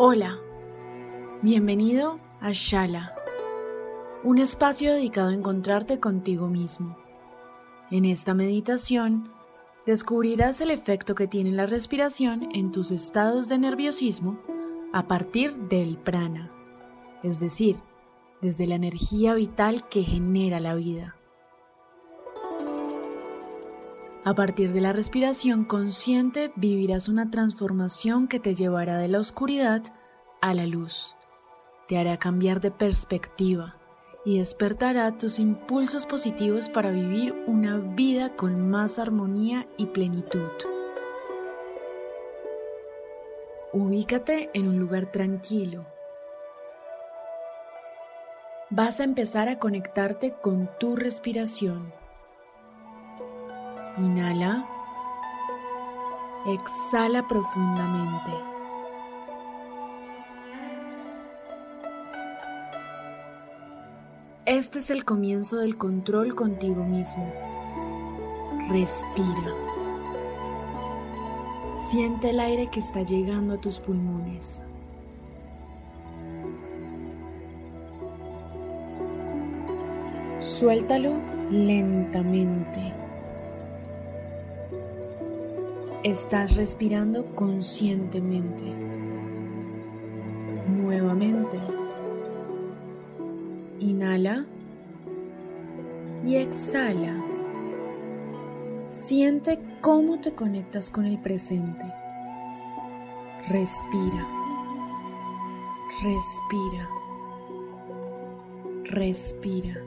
[0.00, 0.38] Hola,
[1.42, 3.16] bienvenido a Shala,
[4.22, 6.96] un espacio dedicado a encontrarte contigo mismo.
[7.90, 9.28] En esta meditación,
[9.86, 14.38] descubrirás el efecto que tiene la respiración en tus estados de nerviosismo
[14.92, 16.52] a partir del prana,
[17.24, 17.74] es decir,
[18.40, 21.17] desde la energía vital que genera la vida.
[24.24, 29.82] A partir de la respiración consciente vivirás una transformación que te llevará de la oscuridad
[30.40, 31.16] a la luz.
[31.86, 33.76] Te hará cambiar de perspectiva
[34.24, 40.50] y despertará tus impulsos positivos para vivir una vida con más armonía y plenitud.
[43.72, 45.86] Ubícate en un lugar tranquilo.
[48.70, 51.97] Vas a empezar a conectarte con tu respiración.
[53.98, 54.66] Inhala.
[56.46, 58.32] Exhala profundamente.
[64.46, 67.30] Este es el comienzo del control contigo mismo.
[68.70, 69.54] Respira.
[71.88, 74.62] Siente el aire que está llegando a tus pulmones.
[80.40, 81.12] Suéltalo
[81.50, 82.97] lentamente.
[86.04, 88.62] Estás respirando conscientemente.
[90.68, 91.58] Nuevamente.
[93.80, 94.46] Inhala
[96.24, 97.16] y exhala.
[98.92, 101.84] Siente cómo te conectas con el presente.
[103.48, 104.24] Respira.
[106.00, 106.88] Respira.
[108.84, 109.82] Respira.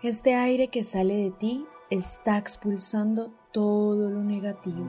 [0.00, 4.84] Este aire que sale de ti está expulsando todo lo negativo.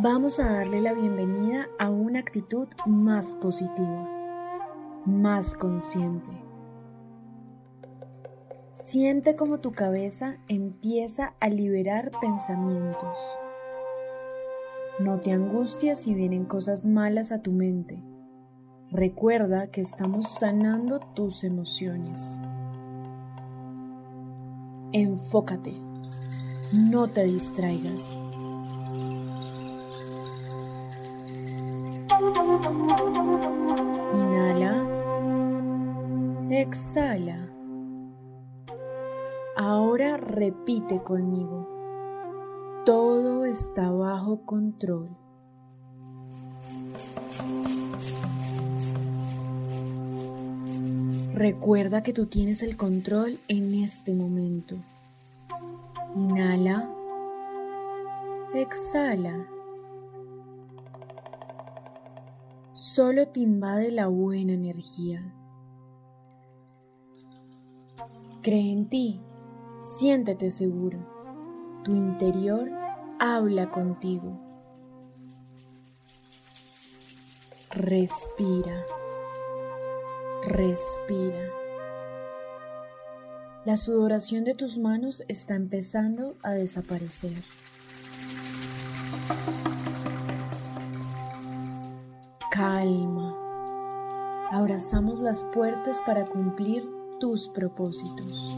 [0.00, 6.30] Vamos a darle la bienvenida a una actitud más positiva, más consciente.
[8.74, 13.18] Siente como tu cabeza empieza a liberar pensamientos.
[14.98, 18.02] No te angusties si vienen cosas malas a tu mente.
[18.94, 22.40] Recuerda que estamos sanando tus emociones.
[24.92, 25.74] Enfócate.
[26.72, 28.16] No te distraigas.
[34.12, 34.86] Inhala.
[36.50, 37.48] Exhala.
[39.56, 41.68] Ahora repite conmigo.
[42.86, 45.23] Todo está bajo control.
[51.34, 54.76] Recuerda que tú tienes el control en este momento.
[56.14, 56.88] Inhala.
[58.54, 59.48] Exhala.
[62.72, 65.24] Solo te invade la buena energía.
[68.40, 69.20] Cree en ti,
[69.82, 71.00] siéntete seguro.
[71.82, 72.70] Tu interior
[73.18, 74.38] habla contigo.
[77.70, 78.84] Respira.
[80.46, 81.48] Respira.
[83.64, 87.42] La sudoración de tus manos está empezando a desaparecer.
[92.50, 93.34] Calma.
[94.50, 96.84] Abrazamos las puertas para cumplir
[97.18, 98.54] tus propósitos.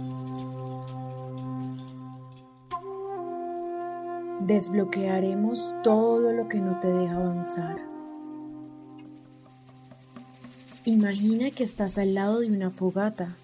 [4.40, 7.95] Desbloquearemos todo lo que no te deja avanzar.
[10.86, 13.34] Imagina que estás al lado de una fogata.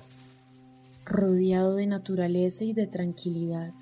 [1.04, 3.72] rodeado de naturaleza y de tranquilidad.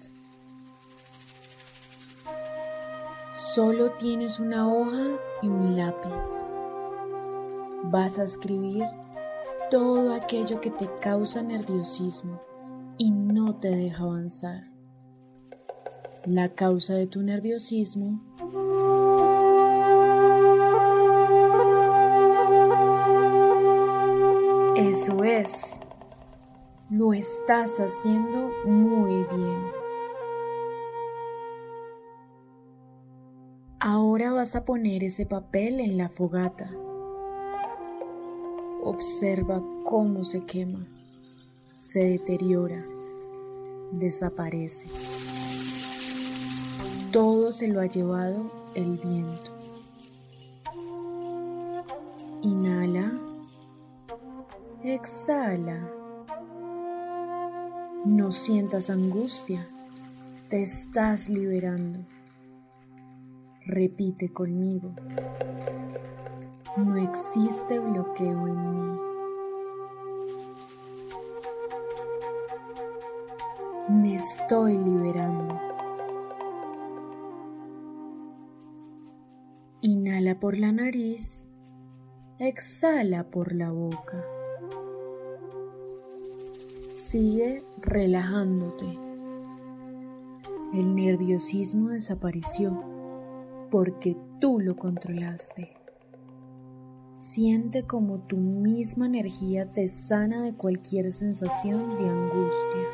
[3.31, 6.47] Solo tienes una hoja y un lápiz.
[7.85, 8.85] Vas a escribir
[9.71, 12.41] todo aquello que te causa nerviosismo
[12.97, 14.71] y no te deja avanzar.
[16.25, 18.23] La causa de tu nerviosismo
[25.01, 25.81] Eso es.
[26.91, 29.63] Lo estás haciendo muy bien.
[33.79, 36.71] Ahora vas a poner ese papel en la fogata.
[38.85, 40.87] Observa cómo se quema,
[41.77, 42.85] se deteriora,
[43.93, 44.87] desaparece.
[47.11, 49.51] Todo se lo ha llevado el viento.
[52.43, 53.30] Inhala.
[54.93, 55.89] Exhala.
[58.05, 59.69] No sientas angustia.
[60.49, 62.01] Te estás liberando.
[63.65, 64.91] Repite conmigo.
[66.77, 68.99] No existe bloqueo en mí.
[73.91, 75.57] Me estoy liberando.
[79.83, 81.49] Inhala por la nariz,
[82.41, 84.40] exhala por la boca.
[87.01, 88.87] Sigue relajándote.
[90.75, 92.85] El nerviosismo desapareció
[93.71, 95.73] porque tú lo controlaste.
[97.15, 102.87] Siente como tu misma energía te sana de cualquier sensación de angustia.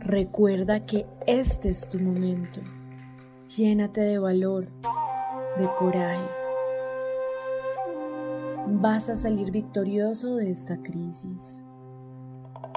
[0.00, 2.62] Recuerda que este es tu momento.
[3.54, 4.66] Llénate de valor,
[5.58, 6.37] de coraje
[8.70, 11.62] vas a salir victorioso de esta crisis.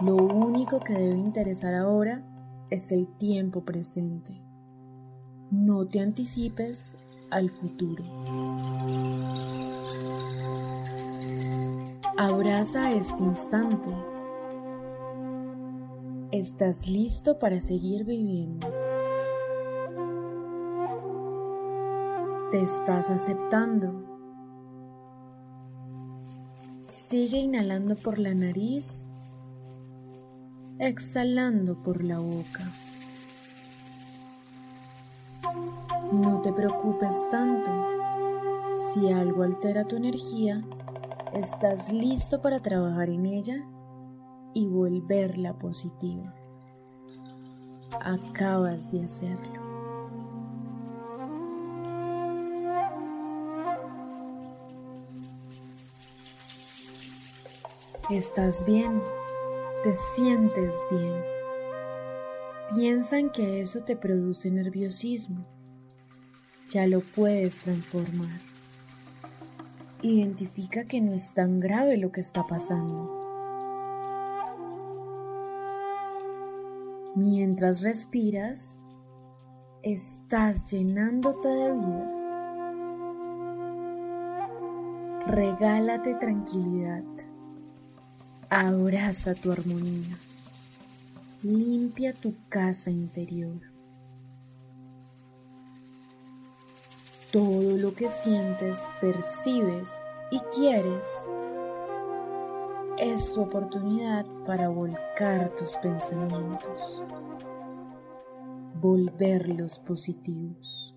[0.01, 2.23] Lo único que debe interesar ahora
[2.69, 4.41] es el tiempo presente.
[5.51, 6.95] No te anticipes
[7.29, 8.03] al futuro.
[12.17, 13.89] Abraza este instante.
[16.31, 18.67] Estás listo para seguir viviendo.
[22.51, 24.10] Te estás aceptando
[26.91, 29.09] Sigue inhalando por la nariz,
[30.77, 32.69] exhalando por la boca.
[36.11, 37.71] No te preocupes tanto.
[38.75, 40.65] Si algo altera tu energía,
[41.33, 43.65] estás listo para trabajar en ella
[44.53, 46.35] y volverla positiva.
[48.01, 49.60] Acabas de hacerlo.
[58.11, 59.01] Estás bien,
[59.83, 61.15] te sientes bien.
[62.75, 65.45] Piensa en que eso te produce nerviosismo.
[66.67, 68.41] Ya lo puedes transformar.
[70.01, 73.17] Identifica que no es tan grave lo que está pasando.
[77.15, 78.81] Mientras respiras,
[79.83, 82.17] estás llenándote de vida.
[85.27, 87.05] Regálate tranquilidad.
[88.53, 90.17] Abraza tu armonía.
[91.41, 93.61] Limpia tu casa interior.
[97.31, 101.31] Todo lo que sientes, percibes y quieres
[102.97, 107.01] es tu oportunidad para volcar tus pensamientos,
[108.81, 110.93] volverlos positivos.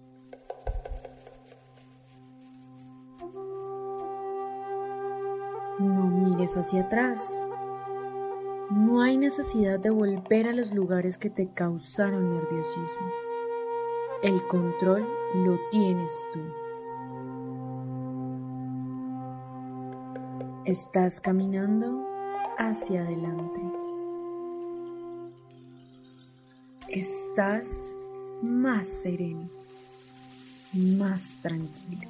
[5.79, 7.49] No mires hacia atrás.
[8.71, 13.07] No hay necesidad de volver a los lugares que te causaron nerviosismo.
[14.23, 16.41] El control lo tienes tú.
[20.65, 22.07] Estás caminando
[22.57, 23.61] hacia adelante.
[26.89, 27.97] Estás
[28.43, 29.51] más sereno,
[30.73, 32.09] más tranquilo.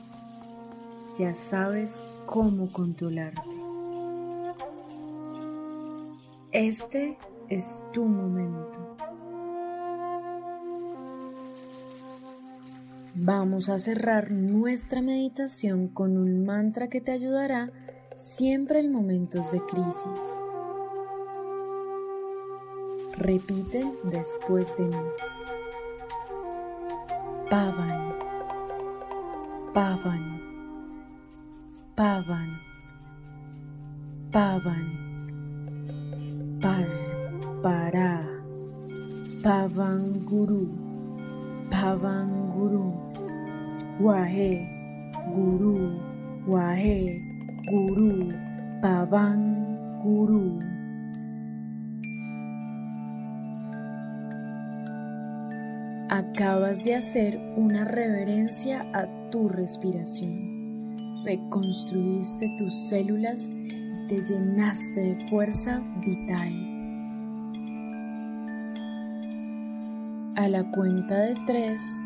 [1.18, 3.56] Ya sabes cómo controlarte.
[6.50, 7.16] Este
[7.48, 8.96] es tu momento.
[13.14, 17.70] Vamos a cerrar nuestra meditación con un mantra que te ayudará
[18.16, 20.42] siempre en momentos de crisis.
[23.16, 24.96] Repite después de mí.
[27.48, 28.12] Pavan,
[29.72, 30.43] Pavan,
[31.94, 32.58] Pavan,
[34.32, 34.86] Pavan,
[36.58, 36.90] Par,
[37.62, 38.18] Para,
[39.38, 40.66] Pavan Guru,
[41.70, 42.90] Pavan Guru,
[44.02, 44.66] Wahe,
[45.30, 45.94] Guru,
[46.50, 47.22] Wahe,
[47.70, 48.34] Guru,
[48.82, 49.40] Pavan
[50.02, 50.58] Guru.
[56.10, 60.53] Acabas de hacer una reverencia a tu respiración.
[61.24, 66.52] Reconstruiste tus células y te llenaste de fuerza vital.
[70.36, 71.98] A la cuenta de tres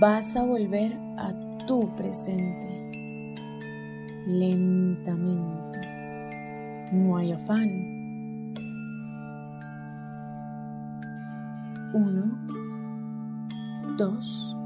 [0.00, 1.32] vas a volver a
[1.66, 3.36] tu presente.
[4.26, 5.80] Lentamente.
[6.92, 7.70] No hay afán.
[11.94, 12.38] Uno
[13.96, 14.56] dos,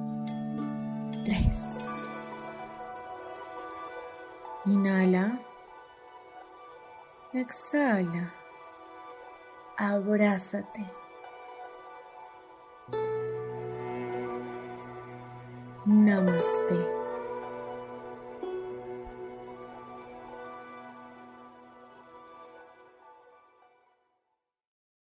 [1.24, 2.03] tres.
[4.66, 5.38] Inhala.
[7.34, 8.32] Exhala.
[9.76, 10.84] Abrázate.
[15.86, 17.03] Namaste.